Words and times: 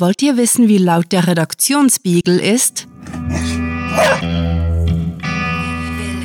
Wollt 0.00 0.22
ihr 0.22 0.38
wissen, 0.38 0.66
wie 0.66 0.78
laut 0.78 1.12
der 1.12 1.26
Redaktionsbeagle 1.26 2.40
ist? 2.40 2.88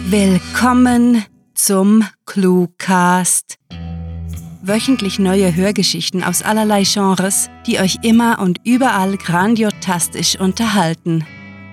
Willkommen 0.09 1.25
zum 1.55 2.05
Cluecast. 2.25 3.57
Wöchentlich 4.61 5.19
neue 5.19 5.53
Hörgeschichten 5.53 6.23
aus 6.23 6.41
allerlei 6.41 6.83
Genres, 6.83 7.49
die 7.67 7.79
euch 7.79 7.97
immer 8.01 8.39
und 8.39 8.61
überall 8.63 9.17
grandiotastisch 9.17 10.39
unterhalten. 10.39 11.25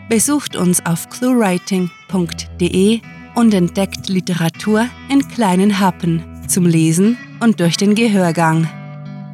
Besucht 0.08 0.56
uns 0.56 0.84
auf 0.84 1.08
cluewriting.de 1.08 3.00
und 3.36 3.54
entdeckt 3.54 4.08
Literatur 4.08 4.88
in 5.08 5.28
kleinen 5.28 5.78
Happen 5.78 6.24
zum 6.48 6.66
Lesen 6.66 7.16
und 7.38 7.60
durch 7.60 7.76
den 7.76 7.94
Gehörgang. 7.94 8.68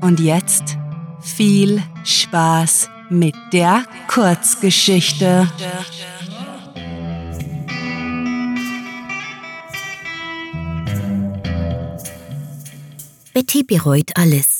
Und 0.03 0.21
jetzt 0.21 0.78
viel 1.37 1.83
Spaß 2.05 2.89
mit 3.11 3.35
der 3.53 3.85
Kurzgeschichte. 4.09 5.49
Betty 13.33 13.63
bereut 13.63 14.11
alles. 14.17 14.58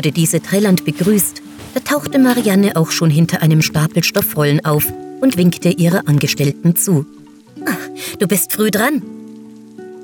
Wurde 0.00 0.12
diese 0.12 0.40
trällernd 0.40 0.86
begrüßt. 0.86 1.42
Da 1.74 1.80
tauchte 1.80 2.18
Marianne 2.18 2.76
auch 2.76 2.90
schon 2.90 3.10
hinter 3.10 3.42
einem 3.42 3.60
Stapel 3.60 4.02
Stoffrollen 4.02 4.64
auf 4.64 4.90
und 5.20 5.36
winkte 5.36 5.68
ihrer 5.68 6.08
Angestellten 6.08 6.74
zu. 6.74 7.04
Ach, 7.66 7.76
du 8.18 8.26
bist 8.26 8.50
früh 8.50 8.70
dran. 8.70 9.02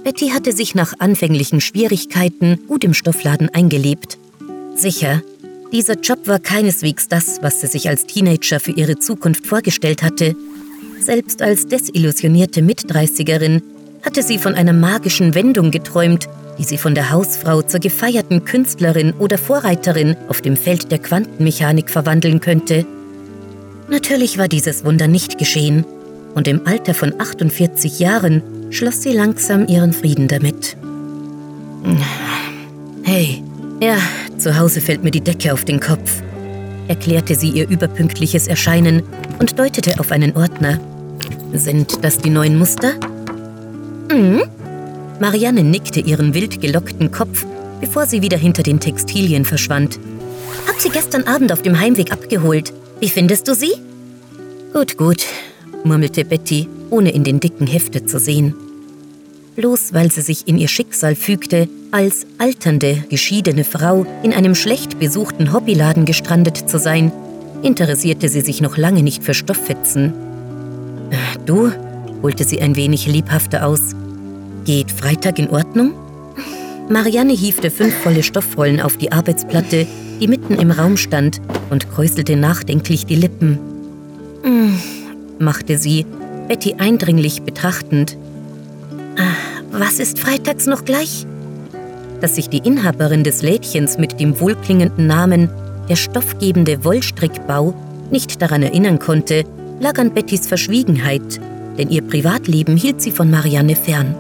Betty 0.05 0.29
hatte 0.29 0.53
sich 0.53 0.75
nach 0.75 0.93
anfänglichen 0.99 1.63
Schwierigkeiten 1.63 2.59
gut 2.69 2.85
im 2.85 2.93
Stoffladen 2.93 3.49
eingelebt. 3.49 4.19
Sicher, 4.75 5.23
dieser 5.73 5.95
Job 5.95 6.29
war 6.29 6.41
keineswegs 6.41 7.09
das, 7.09 7.39
was 7.41 7.63
sie 7.63 7.67
sich 7.67 7.89
als 7.89 8.05
Teenager 8.05 8.61
für 8.61 8.73
ihre 8.73 8.99
Zukunft 8.99 9.47
vorgestellt 9.47 10.03
hatte. 10.03 10.37
Selbst 11.01 11.41
als 11.41 11.69
desillusionierte 11.69 12.61
Mitdreißigerin 12.61 13.63
hatte 14.05 14.23
sie 14.23 14.37
von 14.37 14.57
einer 14.57 14.75
magischen 14.75 15.35
Wendung 15.35 15.71
geträumt, 15.71 16.29
die 16.59 16.65
sie 16.65 16.79
von 16.79 16.95
der 16.95 17.11
Hausfrau 17.11 17.63
zur 17.63 17.81
gefeierten 17.81 18.45
Künstlerin 18.45 19.13
oder 19.19 19.39
Vorreiterin 19.39 20.17
auf 20.29 20.41
dem 20.41 20.57
Feld 20.57 20.91
der 20.91 20.99
Quantenmechanik 20.99 21.91
verwandeln 21.91 22.41
könnte. 22.41 22.87
Natürlich 23.89 24.39
war 24.39 24.49
dieses 24.49 24.85
Wunder 24.85 25.07
nicht 25.07 25.39
geschehen, 25.39 25.85
und 26.35 26.49
im 26.49 26.67
Alter 26.67 26.93
von 26.93 27.19
48 27.19 27.99
Jahren 27.99 28.43
schloss 28.71 29.03
sie 29.03 29.13
langsam 29.13 29.67
ihren 29.67 29.93
Frieden 29.93 30.29
damit. 30.29 30.77
Hey, 33.05 33.43
ja, 33.81 33.97
zu 34.37 34.59
Hause 34.59 34.81
fällt 34.81 35.03
mir 35.03 35.11
die 35.11 35.21
Decke 35.21 35.53
auf 35.53 35.65
den 35.65 35.81
Kopf, 35.81 36.21
erklärte 36.89 37.35
sie 37.35 37.51
ihr 37.51 37.69
überpünktliches 37.69 38.49
Erscheinen 38.49 39.03
und 39.39 39.59
deutete 39.59 39.99
auf 39.99 40.13
einen 40.13 40.37
Ordner. 40.37 40.81
Sind 41.55 42.05
das 42.05 42.19
die 42.19 42.31
neuen 42.31 42.59
Muster? 42.59 42.93
Mhm, 44.13 44.43
Marianne 45.21 45.63
nickte 45.63 46.01
ihren 46.01 46.35
wild 46.35 46.61
gelockten 46.61 47.11
Kopf, 47.11 47.47
bevor 47.81 48.07
sie 48.07 48.23
wieder 48.23 48.37
hinter 48.37 48.63
den 48.63 48.81
Textilien 48.81 49.45
verschwand. 49.45 49.99
Hab 50.67 50.81
sie 50.81 50.91
gestern 50.91 51.25
Abend 51.25 51.53
auf 51.53 51.63
dem 51.63 51.81
Heimweg 51.81 52.13
abgeholt. 52.13 52.73
Wie 53.01 53.09
findest 53.09 53.49
du 53.49 53.55
sie? 53.55 53.73
Gut, 54.73 54.97
gut, 54.97 55.25
murmelte 55.85 56.25
Betty, 56.25 56.69
ohne 56.91 57.11
in 57.11 57.25
den 57.25 57.41
dicken 57.41 57.67
Hefte 57.67 58.05
zu 58.05 58.19
sehen. 58.19 58.55
Bloß 59.57 59.95
weil 59.95 60.13
sie 60.13 60.21
sich 60.21 60.47
in 60.47 60.59
ihr 60.59 60.69
Schicksal 60.69 61.15
fügte, 61.15 61.69
als 61.91 62.27
alternde, 62.37 63.05
geschiedene 63.09 63.65
Frau 63.65 64.07
in 64.23 64.35
einem 64.35 64.55
schlecht 64.55 64.99
besuchten 64.99 65.53
Hobbyladen 65.53 66.05
gestrandet 66.05 66.69
zu 66.69 66.79
sein, 66.79 67.11
interessierte 67.63 68.29
sie 68.29 68.43
sich 68.43 68.61
noch 68.61 68.77
lange 68.77 69.03
nicht 69.03 69.25
für 69.25 69.33
Stofffetzen. 69.33 70.13
Du, 71.47 71.73
holte 72.23 72.45
sie 72.45 72.61
ein 72.61 72.77
wenig 72.77 73.07
lebhafter 73.07 73.67
aus, 73.67 73.95
Geht 74.67 74.91
Freitag 74.91 75.39
in 75.39 75.49
Ordnung? 75.49 75.93
Marianne 76.89 77.33
hiefte 77.33 77.71
fünf 77.71 77.95
volle 77.95 78.25
Stoffrollen 78.25 78.81
auf 78.81 78.97
die 78.97 79.13
Arbeitsplatte, 79.13 79.87
die 80.21 80.27
mitten 80.27 80.57
im 80.57 80.73
Raum 80.73 80.97
stand, 80.97 81.41
und 81.71 81.89
kräuselte 81.89 82.35
nachdenklich 82.35 83.07
die 83.07 83.15
Lippen. 83.15 83.61
Hm, 84.43 84.77
machte 85.39 85.79
sie, 85.79 86.05
Betty 86.49 86.75
eindringlich 86.79 87.43
betrachtend. 87.43 88.17
Ah, 89.17 89.37
was 89.71 90.01
ist 90.01 90.19
freitags 90.19 90.67
noch 90.67 90.85
gleich? 90.85 91.27
Dass 92.21 92.35
sich 92.35 92.49
die 92.49 92.59
Inhaberin 92.59 93.23
des 93.23 93.43
Lädchens 93.43 93.99
mit 93.99 94.19
dem 94.19 94.41
wohlklingenden 94.41 95.07
Namen 95.07 95.49
der 95.89 95.97
stoffgebende 95.97 96.83
Wollstrickbau 96.83 97.73
nicht 98.11 98.43
daran 98.43 98.65
erinnern 98.65 98.99
konnte, 98.99 99.45
lag 99.79 99.97
an 100.01 100.13
Bettys 100.13 100.49
Verschwiegenheit, 100.49 101.41
denn 101.79 101.89
ihr 101.89 102.03
Privatleben 102.03 102.77
hielt 102.77 103.01
sie 103.01 103.13
von 103.13 103.31
Marianne 103.31 103.77
fern. 103.77 104.17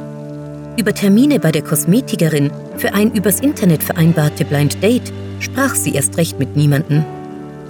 Über 0.76 0.92
Termine 0.92 1.40
bei 1.40 1.52
der 1.52 1.62
Kosmetikerin 1.62 2.50
für 2.76 2.92
ein 2.92 3.12
übers 3.12 3.40
Internet 3.40 3.82
vereinbarte 3.82 4.44
Blind 4.44 4.82
Date 4.82 5.12
sprach 5.40 5.74
sie 5.74 5.94
erst 5.94 6.18
recht 6.18 6.38
mit 6.38 6.54
niemanden. 6.54 7.04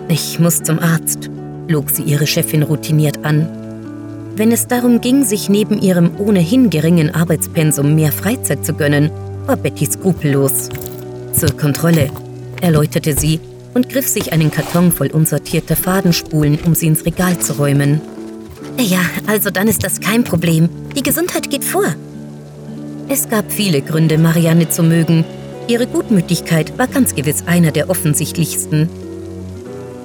Ich 0.08 0.38
muss 0.40 0.62
zum 0.62 0.80
Arzt, 0.80 1.30
log 1.68 1.90
sie 1.90 2.02
ihre 2.02 2.26
Chefin 2.26 2.62
routiniert 2.62 3.24
an. 3.24 3.48
Wenn 4.34 4.52
es 4.52 4.66
darum 4.66 5.00
ging, 5.00 5.24
sich 5.24 5.48
neben 5.48 5.80
ihrem 5.80 6.18
ohnehin 6.18 6.68
geringen 6.68 7.14
Arbeitspensum 7.14 7.94
mehr 7.94 8.12
Freizeit 8.12 8.66
zu 8.66 8.74
gönnen, 8.74 9.10
war 9.46 9.56
Betty 9.56 9.86
skrupellos. 9.86 10.68
Zur 11.32 11.56
Kontrolle, 11.56 12.10
erläuterte 12.60 13.14
sie 13.16 13.40
und 13.74 13.88
griff 13.88 14.08
sich 14.08 14.32
einen 14.32 14.50
Karton 14.50 14.90
voll 14.90 15.08
unsortierter 15.08 15.76
Fadenspulen, 15.76 16.58
um 16.66 16.74
sie 16.74 16.86
ins 16.86 17.04
Regal 17.04 17.38
zu 17.38 17.54
räumen. 17.54 18.00
Ja, 18.78 19.00
also 19.26 19.50
dann 19.50 19.68
ist 19.68 19.84
das 19.84 20.00
kein 20.00 20.24
Problem. 20.24 20.68
Die 20.96 21.02
Gesundheit 21.02 21.50
geht 21.50 21.64
vor, 21.64 21.94
es 23.08 23.28
gab 23.28 23.50
viele 23.52 23.82
Gründe, 23.82 24.18
Marianne 24.18 24.68
zu 24.68 24.82
mögen. 24.82 25.24
Ihre 25.68 25.86
Gutmütigkeit 25.86 26.78
war 26.78 26.86
ganz 26.86 27.14
gewiss 27.14 27.44
einer 27.46 27.70
der 27.70 27.90
offensichtlichsten. 27.90 28.88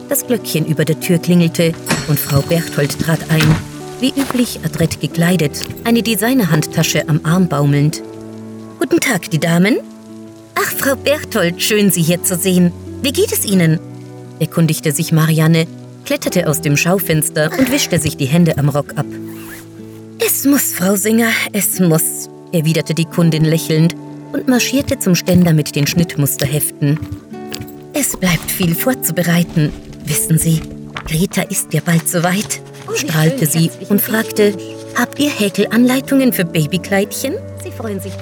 Das 0.09 0.27
Glöckchen 0.27 0.65
über 0.65 0.85
der 0.85 0.99
Tür 0.99 1.17
klingelte 1.17 1.73
und 2.07 2.19
Frau 2.19 2.41
Berchthold 2.41 2.99
trat 2.99 3.19
ein, 3.29 3.55
wie 3.99 4.09
üblich 4.09 4.59
adrett 4.63 4.99
gekleidet, 4.99 5.65
eine 5.83 6.03
Designerhandtasche 6.03 7.07
am 7.07 7.21
Arm 7.23 7.47
baumelnd. 7.47 8.01
Guten 8.79 8.99
Tag, 8.99 9.29
die 9.29 9.39
Damen. 9.39 9.77
Ach, 10.55 10.71
Frau 10.77 10.95
Berchthold, 10.95 11.61
schön, 11.61 11.91
Sie 11.91 12.01
hier 12.01 12.23
zu 12.23 12.35
sehen. 12.35 12.71
Wie 13.01 13.13
geht 13.13 13.31
es 13.31 13.45
Ihnen? 13.45 13.79
erkundigte 14.39 14.91
sich 14.91 15.11
Marianne, 15.11 15.67
kletterte 16.05 16.47
aus 16.47 16.61
dem 16.61 16.75
Schaufenster 16.75 17.51
und 17.57 17.71
wischte 17.71 17.99
sich 17.99 18.17
die 18.17 18.25
Hände 18.25 18.57
am 18.57 18.69
Rock 18.69 18.97
ab. 18.97 19.05
Es 20.19 20.45
muss, 20.45 20.73
Frau 20.73 20.95
Singer, 20.95 21.29
es 21.53 21.79
muss, 21.79 22.29
erwiderte 22.51 22.93
die 22.93 23.05
Kundin 23.05 23.45
lächelnd 23.45 23.95
und 24.33 24.47
marschierte 24.47 24.99
zum 24.99 25.15
Ständer 25.15 25.53
mit 25.53 25.75
den 25.75 25.87
Schnittmusterheften. 25.87 26.99
Es 27.93 28.15
bleibt 28.17 28.49
viel 28.49 28.75
vorzubereiten, 28.75 29.71
wissen 30.05 30.37
Sie. 30.37 30.61
Greta 31.05 31.41
ist 31.41 31.73
ja 31.73 31.81
bald 31.83 32.07
soweit, 32.07 32.61
oh, 32.87 32.95
strahlte 32.95 33.45
sie 33.45 33.69
und 33.89 34.01
fragte, 34.01 34.53
Habt 34.95 35.19
ihr 35.19 35.29
Häkelanleitungen 35.29 36.33
für 36.33 36.45
Babykleidchen? 36.45 37.35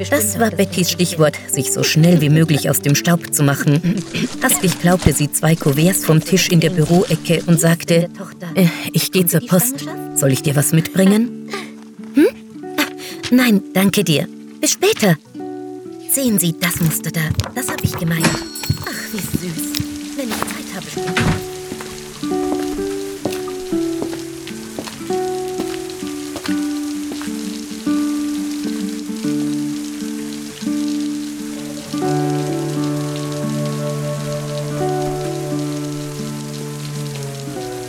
Das 0.10 0.40
war 0.40 0.52
Bettys 0.52 0.92
Stichwort, 0.92 1.38
sich 1.48 1.72
so 1.72 1.84
schnell 1.84 2.22
wie 2.22 2.30
möglich 2.30 2.70
aus 2.70 2.82
dem 2.82 2.94
Staub 2.94 3.34
zu 3.34 3.44
machen. 3.44 4.04
Hastig 4.44 4.80
klaubte 4.80 5.14
sie 5.14 5.32
zwei 5.32 5.56
Kuverts 5.56 6.06
vom 6.06 6.24
Tisch 6.24 6.50
in 6.50 6.60
der 6.60 6.70
Büroecke 6.70 7.42
und 7.48 7.60
sagte, 7.60 8.10
äh, 8.56 8.68
ich 8.94 9.12
gehe 9.12 9.26
zur 9.26 9.42
Post. 9.42 9.86
Soll 10.16 10.32
ich 10.32 10.44
dir 10.44 10.56
was 10.56 10.72
mitbringen? 10.72 11.50
Nein, 13.32 13.62
danke 13.74 14.04
dir. 14.04 14.28
Bis 14.60 14.72
später. 14.72 15.16
Sehen 16.10 16.40
Sie, 16.40 16.56
das 16.60 16.82
Muster 16.82 17.12
da. 17.12 17.22
Das 17.54 17.70
habe 17.70 17.84
ich 17.84 17.96
gemeint. 17.96 18.26
Ach, 18.26 19.14
wie 19.14 19.18
süß. 19.18 19.70
Wenn 20.18 20.30
ich 20.30 20.38
Zeit 20.38 20.76
habe, 20.76 20.86
später. 20.90 21.14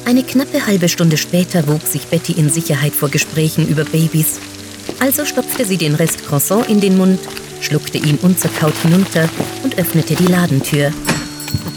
Eine 0.04 0.22
knappe 0.22 0.66
halbe 0.66 0.88
Stunde 0.88 1.16
später 1.16 1.66
wog 1.66 1.82
sich 1.86 2.02
Betty 2.08 2.32
in 2.32 2.50
Sicherheit 2.50 2.92
vor 2.92 3.08
Gesprächen 3.08 3.66
über 3.68 3.84
Babys 3.84 4.38
Also 5.00 5.24
stopfte 5.24 5.64
sie 5.64 5.76
den 5.76 5.94
Rest 5.94 6.26
Croissant 6.26 6.68
in 6.68 6.80
den 6.80 6.96
Mund, 6.96 7.18
schluckte 7.60 7.98
ihn 7.98 8.18
unzerkaut 8.22 8.74
hinunter 8.82 9.28
und 9.62 9.78
öffnete 9.78 10.14
die 10.14 10.26
Ladentür. 10.26 10.92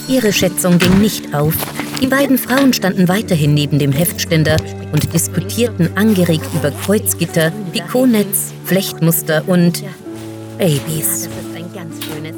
Ihre 0.08 0.34
Schätzung 0.34 0.78
ging 0.80 1.00
nicht 1.00 1.34
auf. 1.34 1.54
Die 2.02 2.08
beiden 2.08 2.38
Frauen 2.38 2.74
standen 2.74 3.08
weiterhin 3.08 3.54
neben 3.54 3.80
dem 3.80 3.92
Heftständer 3.92 4.58
und 4.92 5.14
diskutierten 5.14 5.96
angeregt 5.96 6.48
über 6.54 6.72
Kreuzgitter, 6.72 7.52
Pikonetz, 7.72 8.52
Flechtmuster 8.66 9.44
und 9.48 9.84
Babys. 10.58 11.30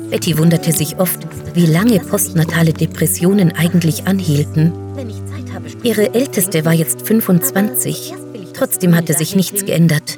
Betty 0.09 0.37
wunderte 0.37 0.71
sich 0.71 0.97
oft, 0.99 1.27
wie 1.55 1.65
lange 1.65 1.99
postnatale 1.99 2.73
Depressionen 2.73 3.53
eigentlich 3.53 4.07
anhielten. 4.07 4.71
Ihre 5.83 6.13
älteste 6.13 6.63
war 6.63 6.73
jetzt 6.73 7.01
25. 7.07 8.13
Trotzdem 8.53 8.95
hatte 8.95 9.13
sich 9.13 9.35
nichts 9.35 9.65
geändert. 9.65 10.17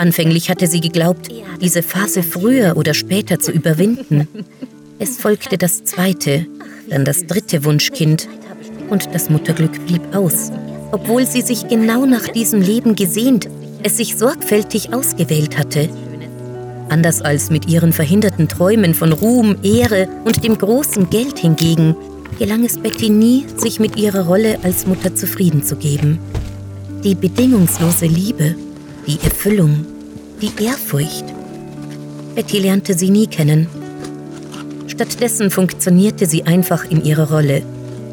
Anfänglich 0.00 0.48
hatte 0.48 0.66
sie 0.66 0.80
geglaubt, 0.80 1.28
diese 1.60 1.82
Phase 1.82 2.22
früher 2.22 2.78
oder 2.78 2.94
später 2.94 3.38
zu 3.38 3.52
überwinden. 3.52 4.26
Es 4.98 5.18
folgte 5.18 5.58
das 5.58 5.84
zweite, 5.84 6.46
dann 6.88 7.04
das 7.04 7.26
dritte 7.26 7.66
Wunschkind 7.66 8.26
und 8.88 9.14
das 9.14 9.28
Mutterglück 9.28 9.84
blieb 9.84 10.00
aus, 10.14 10.52
obwohl 10.90 11.26
sie 11.26 11.42
sich 11.42 11.68
genau 11.68 12.06
nach 12.06 12.26
diesem 12.28 12.62
Leben 12.62 12.96
gesehnt, 12.96 13.46
es 13.82 13.98
sich 13.98 14.16
sorgfältig 14.16 14.94
ausgewählt 14.94 15.58
hatte. 15.58 15.90
Anders 16.88 17.20
als 17.20 17.50
mit 17.50 17.68
ihren 17.68 17.92
verhinderten 17.92 18.48
Träumen 18.48 18.94
von 18.94 19.12
Ruhm, 19.12 19.56
Ehre 19.62 20.08
und 20.24 20.42
dem 20.42 20.56
großen 20.56 21.10
Geld 21.10 21.38
hingegen, 21.40 21.94
gelang 22.38 22.64
es 22.64 22.78
Betty 22.78 23.10
nie, 23.10 23.44
sich 23.54 23.78
mit 23.78 23.96
ihrer 23.96 24.24
Rolle 24.24 24.60
als 24.62 24.86
Mutter 24.86 25.14
zufrieden 25.14 25.62
zu 25.62 25.76
geben. 25.76 26.18
Die 27.04 27.14
bedingungslose 27.14 28.06
Liebe, 28.06 28.54
die 29.06 29.18
Erfüllung, 29.22 29.84
die 30.40 30.64
Ehrfurcht. 30.64 31.24
Betty 32.34 32.58
lernte 32.58 32.94
sie 32.94 33.10
nie 33.10 33.26
kennen. 33.26 33.68
Stattdessen 34.86 35.50
funktionierte 35.50 36.26
sie 36.26 36.44
einfach 36.44 36.84
in 36.84 37.04
ihrer 37.04 37.30
Rolle, 37.30 37.62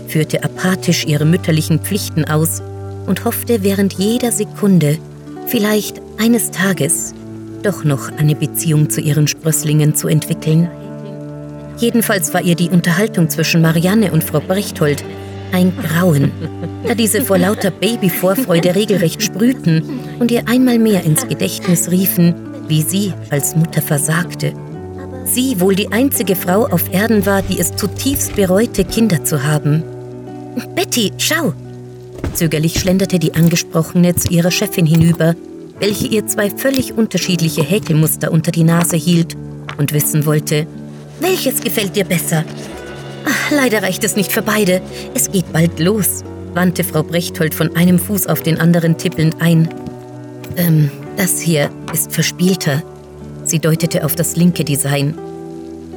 führte 0.08 0.44
apathisch 0.44 1.06
ihre 1.06 1.26
mütterlichen 1.26 1.80
Pflichten 1.80 2.26
aus 2.26 2.62
und 3.06 3.26
hoffte 3.26 3.64
während 3.64 3.94
jeder 3.94 4.32
Sekunde, 4.32 4.98
vielleicht 5.48 6.02
eines 6.18 6.52
Tages, 6.52 7.14
doch 7.64 7.84
noch 7.84 8.12
eine 8.18 8.36
Beziehung 8.36 8.90
zu 8.90 9.02
ihren 9.02 9.28
Sprösslingen 9.28 9.96
zu 9.96 10.08
entwickeln. 10.08 10.70
Jedenfalls 11.78 12.34
war 12.34 12.42
ihr 12.42 12.56
die 12.56 12.70
Unterhaltung 12.70 13.30
zwischen 13.30 13.62
Marianne 13.62 14.12
und 14.12 14.24
Frau 14.24 14.40
Brechthold 14.40 15.04
ein 15.52 15.74
Grauen, 15.78 16.32
da 16.86 16.94
diese 16.96 17.22
vor 17.22 17.38
lauter 17.38 17.72
Babyvorfreude 17.72 18.76
regelrecht 18.76 19.22
sprühten 19.22 20.00
und 20.20 20.32
ihr 20.32 20.48
einmal 20.48 20.80
mehr 20.80 21.04
ins 21.04 21.28
Gedächtnis 21.28 21.92
riefen, 21.92 22.36
wie 22.68 22.82
sie 22.82 23.14
als 23.30 23.56
Mutter 23.56 23.82
versagte. 23.82 24.54
Sie 25.26 25.60
wohl 25.60 25.76
die 25.76 25.92
einzige 25.92 26.36
Frau 26.36 26.66
auf 26.68 26.94
Erden 26.94 27.26
war, 27.26 27.42
die 27.42 27.60
es 27.60 27.76
zutiefst 27.76 28.36
bereute, 28.36 28.86
Kinder 28.86 29.24
zu 29.24 29.44
haben. 29.44 29.84
Betty, 30.76 31.12
schau! 31.18 31.54
Zögerlich 32.34 32.80
schlenderte 32.80 33.20
die 33.20 33.36
Angesprochene 33.36 34.16
zu 34.16 34.30
ihrer 34.30 34.52
Chefin 34.52 34.86
hinüber, 34.86 35.36
welche 35.80 36.08
ihr 36.08 36.26
zwei 36.28 36.50
völlig 36.50 36.94
unterschiedliche 36.94 37.62
Häkelmuster 37.62 38.32
unter 38.32 38.52
die 38.52 38.64
Nase 38.64 38.96
hielt 38.96 39.36
und 39.78 39.94
wissen 39.94 40.26
wollte, 40.26 40.66
welches 41.20 41.62
gefällt 41.62 41.96
dir 41.96 42.06
besser? 42.06 42.44
Leider 43.50 43.82
reicht 43.82 44.04
es 44.04 44.16
nicht 44.16 44.32
für 44.32 44.42
beide. 44.42 44.82
Es 45.14 45.32
geht 45.32 45.52
bald 45.54 45.80
los, 45.80 46.24
wandte 46.54 46.84
Frau 46.84 47.04
Brechthold 47.04 47.54
von 47.54 47.76
einem 47.76 47.98
Fuß 47.98 48.28
auf 48.28 48.42
den 48.42 48.60
anderen 48.60 48.98
tippelnd 48.98 49.42
ein. 49.42 49.70
Ähm, 50.58 50.92
das 51.16 51.40
hier 51.40 51.70
ist 51.94 52.12
verspielter. 52.12 52.84
Sie 53.46 53.60
deutete 53.60 54.04
auf 54.04 54.16
das 54.16 54.36
linke 54.36 54.66
Design. 54.66 55.18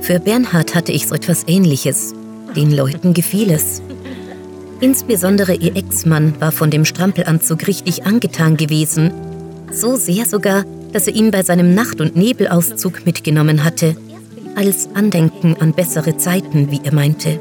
Für 0.00 0.20
Bernhard 0.20 0.74
hatte 0.74 0.92
ich 0.92 1.08
so 1.08 1.14
etwas 1.14 1.44
ähnliches. 1.46 2.14
Den 2.54 2.70
Leuten 2.70 3.14
gefiel 3.14 3.50
es. 3.50 3.82
Insbesondere 4.80 5.54
ihr 5.54 5.76
Ex-Mann 5.76 6.40
war 6.40 6.52
von 6.52 6.70
dem 6.70 6.84
Strampelanzug 6.84 7.66
richtig 7.66 8.06
angetan 8.06 8.56
gewesen. 8.56 9.12
So 9.72 9.96
sehr 9.96 10.24
sogar, 10.24 10.64
dass 10.92 11.06
er 11.06 11.14
ihn 11.14 11.30
bei 11.30 11.42
seinem 11.42 11.74
Nacht- 11.74 12.00
und 12.00 12.16
Nebelauszug 12.16 13.04
mitgenommen 13.04 13.62
hatte 13.62 13.96
als 14.60 14.90
Andenken 14.92 15.56
an 15.58 15.72
bessere 15.72 16.18
Zeiten, 16.18 16.70
wie 16.70 16.82
er 16.84 16.92
meinte. 16.92 17.40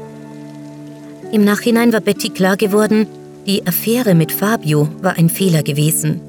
Im 1.32 1.44
Nachhinein 1.44 1.92
war 1.92 2.00
Betty 2.00 2.30
klar 2.30 2.56
geworden, 2.56 3.06
die 3.46 3.66
Affäre 3.66 4.14
mit 4.14 4.32
Fabio 4.32 4.88
war 5.02 5.18
ein 5.18 5.28
Fehler 5.28 5.62
gewesen. 5.62 6.22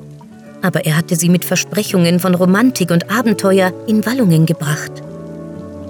Aber 0.61 0.85
er 0.85 0.97
hatte 0.97 1.15
sie 1.15 1.29
mit 1.29 1.45
Versprechungen 1.45 2.19
von 2.19 2.35
Romantik 2.35 2.91
und 2.91 3.09
Abenteuer 3.09 3.71
in 3.88 4.05
Wallungen 4.05 4.45
gebracht. 4.45 4.91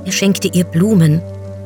Er 0.05 0.11
schenkte 0.11 0.49
ihr 0.53 0.65
Blumen, 0.65 1.19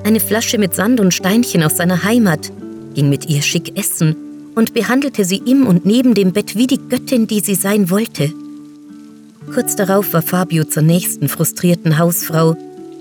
eine 0.06 0.22
Flasche 0.22 0.58
mit 0.58 0.74
Sand 0.74 1.02
und 1.02 1.14
Steinchen 1.14 1.62
aus 1.62 1.76
seiner 1.76 2.06
Heimat, 2.06 2.54
ging 2.94 3.10
mit 3.10 3.30
ihr 3.30 3.42
schick 3.42 3.78
essen 3.78 4.16
und 4.56 4.74
behandelte 4.74 5.26
sie 5.26 5.42
im 5.46 5.68
und 5.68 5.86
neben 5.86 6.14
dem 6.14 6.32
Bett 6.32 6.56
wie 6.56 6.68
die 6.68 6.80
Göttin, 6.80 7.28
die 7.28 7.42
sie 7.42 7.56
sein 7.56 7.90
wollte. 7.90 8.32
Kurz 9.54 9.76
darauf 9.76 10.14
war 10.14 10.22
Fabio 10.22 10.64
zur 10.64 10.84
nächsten 10.84 11.28
frustrierten 11.28 12.00
Hausfrau 12.00 12.56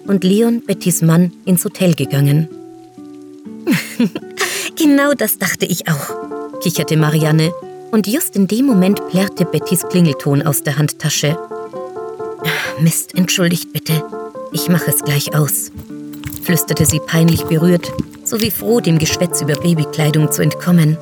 und 0.06 0.24
Leon, 0.24 0.62
Bettys 0.66 1.02
Mann, 1.02 1.32
ins 1.44 1.64
Hotel 1.64 1.94
gegangen. 1.94 2.48
genau 4.76 5.12
das 5.14 5.38
dachte 5.38 5.66
ich 5.66 5.88
auch, 5.88 6.60
kicherte 6.60 6.96
Marianne, 6.96 7.52
und 7.90 8.06
just 8.06 8.34
in 8.34 8.48
dem 8.48 8.66
Moment 8.66 9.06
plärrte 9.08 9.44
Bettys 9.44 9.86
Klingelton 9.88 10.42
aus 10.42 10.62
der 10.62 10.76
Handtasche. 10.78 11.38
Mist, 12.80 13.14
entschuldigt 13.14 13.72
bitte, 13.72 14.02
ich 14.52 14.68
mache 14.68 14.90
es 14.90 15.02
gleich 15.04 15.34
aus, 15.36 15.70
flüsterte 16.42 16.86
sie 16.86 17.00
peinlich 17.00 17.44
berührt, 17.44 17.92
sowie 18.24 18.50
froh, 18.50 18.80
dem 18.80 18.98
Geschwätz 18.98 19.42
über 19.42 19.54
Babykleidung 19.54 20.32
zu 20.32 20.42
entkommen. 20.42 20.98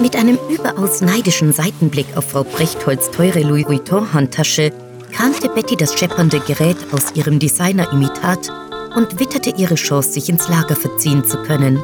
Mit 0.00 0.16
einem 0.16 0.38
überaus 0.50 1.00
neidischen 1.00 1.52
Seitenblick 1.52 2.06
auf 2.16 2.30
Frau 2.30 2.44
Brechtholz 2.44 3.10
teure 3.10 3.40
Louis 3.40 3.66
Vuitton-Handtasche 3.66 4.72
kramte 5.18 5.48
Betty 5.48 5.74
das 5.74 5.98
scheppernde 5.98 6.38
Gerät 6.38 6.76
aus 6.92 7.10
ihrem 7.14 7.40
Designer-Imitat 7.40 8.52
und 8.94 9.18
witterte 9.18 9.50
ihre 9.50 9.74
Chance, 9.74 10.12
sich 10.12 10.28
ins 10.28 10.48
Lager 10.48 10.76
verziehen 10.76 11.24
zu 11.24 11.42
können. 11.42 11.80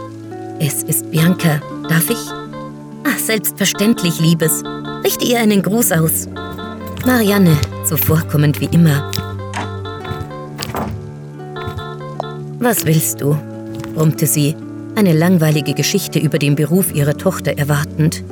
Es 0.61 0.85
ist 0.85 1.11
Bianca. 1.11 1.61
Darf 1.89 2.09
ich? 2.11 2.31
Ach, 3.03 3.19
selbstverständlich, 3.19 4.21
Liebes. 4.21 4.63
Richte 5.03 5.25
ihr 5.25 5.41
einen 5.41 5.63
Gruß 5.63 5.91
aus. 5.91 6.29
Marianne, 7.05 7.57
so 7.85 7.97
vorkommend 7.97 8.61
wie 8.61 8.69
immer. 8.71 9.11
Was 12.61 12.87
willst 12.87 13.21
du? 13.21 13.37
brummte 13.97 14.29
sie, 14.29 14.55
eine 14.95 15.13
langweilige 15.13 15.75
Geschichte 15.75 16.21
über 16.21 16.39
den 16.39 16.55
Beruf 16.55 16.95
ihrer 16.95 17.17
Tochter 17.17 17.59
erwartend. 17.59 18.23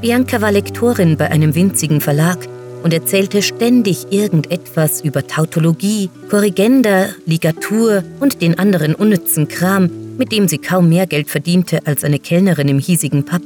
Bianca 0.00 0.40
war 0.40 0.52
Lektorin 0.52 1.16
bei 1.16 1.32
einem 1.32 1.56
winzigen 1.56 2.00
Verlag 2.00 2.38
und 2.82 2.92
erzählte 2.92 3.42
ständig 3.42 4.06
irgendetwas 4.10 5.00
über 5.02 5.26
Tautologie, 5.26 6.10
Korrigenda, 6.30 7.06
Ligatur 7.26 8.02
und 8.20 8.42
den 8.42 8.58
anderen 8.58 8.94
unnützen 8.94 9.48
Kram, 9.48 9.90
mit 10.18 10.32
dem 10.32 10.48
sie 10.48 10.58
kaum 10.58 10.88
mehr 10.88 11.06
Geld 11.06 11.28
verdiente 11.28 11.80
als 11.86 12.04
eine 12.04 12.18
Kellnerin 12.18 12.68
im 12.68 12.78
hiesigen 12.78 13.24
Pub. 13.24 13.42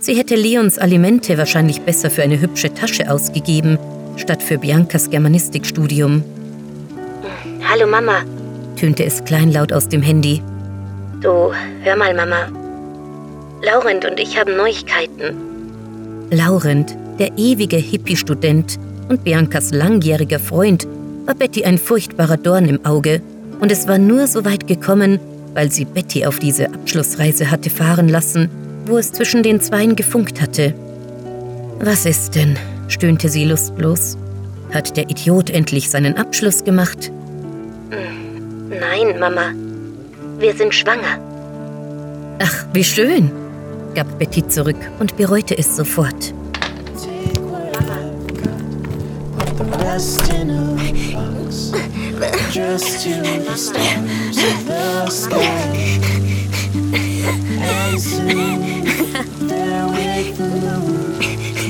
Sie 0.00 0.14
hätte 0.14 0.36
Leons 0.36 0.78
Alimente 0.78 1.36
wahrscheinlich 1.38 1.80
besser 1.80 2.10
für 2.10 2.22
eine 2.22 2.40
hübsche 2.40 2.72
Tasche 2.72 3.10
ausgegeben, 3.10 3.78
statt 4.16 4.42
für 4.42 4.58
Biancas 4.58 5.10
Germanistikstudium. 5.10 6.22
Hallo 7.68 7.86
Mama, 7.86 8.22
tönte 8.76 9.04
es 9.04 9.24
kleinlaut 9.24 9.72
aus 9.72 9.88
dem 9.88 10.02
Handy. 10.02 10.42
Du, 11.20 11.52
hör 11.82 11.96
mal, 11.96 12.14
Mama. 12.14 12.48
Laurent 13.62 14.04
und 14.04 14.20
ich 14.20 14.38
haben 14.38 14.56
Neuigkeiten. 14.56 15.34
Laurent, 16.30 16.96
der 17.18 17.36
ewige 17.36 17.76
Hippie-Student 17.76 18.78
und 19.08 19.24
Biancas 19.24 19.72
langjähriger 19.72 20.38
Freund, 20.38 20.86
war 21.24 21.34
Betty 21.34 21.64
ein 21.64 21.78
furchtbarer 21.78 22.36
Dorn 22.36 22.66
im 22.68 22.84
Auge, 22.84 23.20
und 23.60 23.72
es 23.72 23.88
war 23.88 23.98
nur 23.98 24.26
so 24.26 24.44
weit 24.44 24.66
gekommen, 24.66 25.18
weil 25.54 25.72
sie 25.72 25.86
Betty 25.86 26.26
auf 26.26 26.38
diese 26.38 26.66
Abschlussreise 26.66 27.50
hatte 27.50 27.70
fahren 27.70 28.08
lassen, 28.08 28.50
wo 28.84 28.98
es 28.98 29.12
zwischen 29.12 29.42
den 29.42 29.60
Zweien 29.60 29.96
gefunkt 29.96 30.40
hatte. 30.40 30.74
Was 31.80 32.06
ist 32.06 32.34
denn? 32.34 32.56
stöhnte 32.88 33.28
sie 33.28 33.44
lustlos. 33.44 34.16
Hat 34.72 34.96
der 34.96 35.08
Idiot 35.10 35.50
endlich 35.50 35.88
seinen 35.88 36.16
Abschluss 36.16 36.64
gemacht? 36.64 37.10
Nein, 38.68 39.18
Mama. 39.18 39.52
Wir 40.38 40.54
sind 40.54 40.74
schwanger. 40.74 41.18
Ach, 42.38 42.66
wie 42.74 42.84
schön, 42.84 43.30
gab 43.94 44.18
Betty 44.18 44.46
zurück 44.46 44.76
und 44.98 45.16
bereute 45.16 45.56
es 45.56 45.74
sofort. 45.74 46.34
Best 49.86 50.32
in 50.32 50.50
a 50.50 50.64
box. 51.14 51.70
Just 52.52 53.04
to 53.04 53.14
the 53.46 53.56
stars 53.56 54.38
of 54.50 54.64
the 54.66 55.06
sky. 55.08 56.00
And 57.60 58.00
soon 58.00 59.46
there 59.46 59.86
with 59.86 60.38
the 60.38 60.48
moon. 60.64 61.65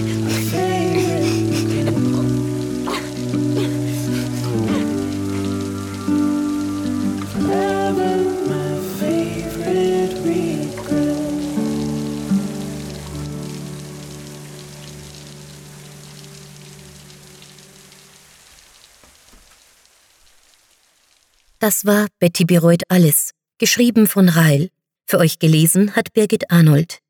Das 21.66 21.84
war 21.84 22.06
Betty 22.20 22.44
bereut 22.44 22.84
alles, 22.88 23.32
geschrieben 23.58 24.06
von 24.06 24.28
Rail. 24.28 24.70
Für 25.04 25.18
euch 25.18 25.40
gelesen 25.40 25.96
hat 25.96 26.12
Birgit 26.12 26.48
Arnold. 26.52 27.00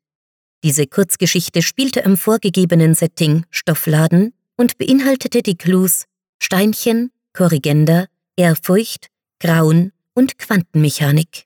Diese 0.63 0.87
Kurzgeschichte 0.87 1.61
spielte 1.61 1.99
im 1.99 2.17
vorgegebenen 2.17 2.95
Setting 2.95 3.45
Stoffladen 3.51 4.33
und 4.55 4.79
beinhaltete 4.79 5.43
die 5.43 5.57
Clues 5.57 6.05
Steinchen, 6.41 7.11
Korrigender, 7.33 8.07
Ehrfurcht, 8.35 9.09
Grauen 9.39 9.91
und 10.15 10.39
Quantenmechanik. 10.39 11.45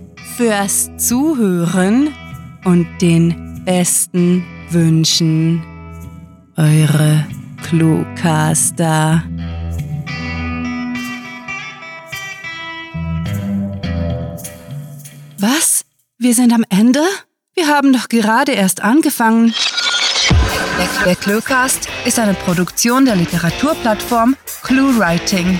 fürs 0.37 0.89
Zuhören 0.97 2.13
und 2.63 2.87
den 3.01 3.63
besten 3.65 4.43
Wünschen. 4.69 5.63
Eure 6.55 7.25
Cluecaster. 7.63 9.23
Was? 15.39 15.85
Wir 16.17 16.33
sind 16.33 16.53
am 16.53 16.63
Ende? 16.69 17.01
Wir 17.55 17.67
haben 17.67 17.93
doch 17.93 18.07
gerade 18.09 18.51
erst 18.53 18.81
angefangen. 18.81 19.53
Der 21.05 21.15
Cluecast 21.15 21.87
ist 22.05 22.19
eine 22.19 22.33
Produktion 22.33 23.05
der 23.05 23.15
Literaturplattform 23.15 24.35
ClueWriting. 24.63 25.59